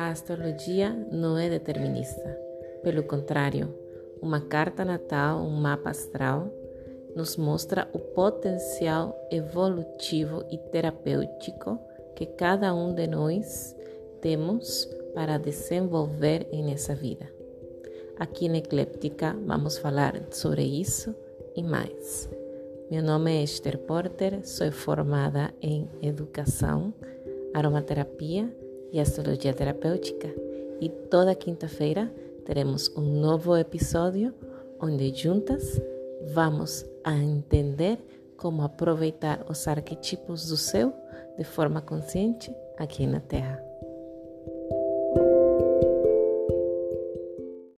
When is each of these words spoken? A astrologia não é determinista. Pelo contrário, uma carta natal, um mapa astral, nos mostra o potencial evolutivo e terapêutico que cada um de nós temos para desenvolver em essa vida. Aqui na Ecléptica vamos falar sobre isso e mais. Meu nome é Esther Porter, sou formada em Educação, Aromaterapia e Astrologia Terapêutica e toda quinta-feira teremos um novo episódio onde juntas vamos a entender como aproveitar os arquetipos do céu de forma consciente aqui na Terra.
A 0.00 0.08
astrologia 0.08 0.96
não 1.12 1.36
é 1.36 1.50
determinista. 1.50 2.34
Pelo 2.82 3.02
contrário, 3.02 3.68
uma 4.22 4.40
carta 4.40 4.82
natal, 4.82 5.42
um 5.42 5.50
mapa 5.50 5.90
astral, 5.90 6.50
nos 7.14 7.36
mostra 7.36 7.86
o 7.92 7.98
potencial 7.98 9.14
evolutivo 9.30 10.42
e 10.50 10.56
terapêutico 10.56 11.78
que 12.16 12.24
cada 12.24 12.72
um 12.72 12.94
de 12.94 13.06
nós 13.06 13.76
temos 14.22 14.88
para 15.12 15.36
desenvolver 15.36 16.48
em 16.50 16.72
essa 16.72 16.94
vida. 16.94 17.30
Aqui 18.18 18.48
na 18.48 18.56
Ecléptica 18.56 19.36
vamos 19.44 19.76
falar 19.76 20.18
sobre 20.30 20.62
isso 20.62 21.14
e 21.54 21.62
mais. 21.62 22.26
Meu 22.90 23.02
nome 23.02 23.38
é 23.38 23.42
Esther 23.42 23.76
Porter, 23.76 24.40
sou 24.48 24.72
formada 24.72 25.52
em 25.60 25.86
Educação, 26.00 26.94
Aromaterapia 27.52 28.50
e 28.92 29.00
Astrologia 29.00 29.52
Terapêutica 29.52 30.28
e 30.80 30.88
toda 30.88 31.34
quinta-feira 31.34 32.12
teremos 32.44 32.88
um 32.96 33.20
novo 33.20 33.56
episódio 33.56 34.34
onde 34.80 35.14
juntas 35.14 35.80
vamos 36.32 36.84
a 37.04 37.14
entender 37.16 37.98
como 38.36 38.62
aproveitar 38.62 39.44
os 39.48 39.68
arquetipos 39.68 40.48
do 40.48 40.56
céu 40.56 40.92
de 41.36 41.44
forma 41.44 41.80
consciente 41.80 42.54
aqui 42.78 43.06
na 43.06 43.20
Terra. 43.20 43.69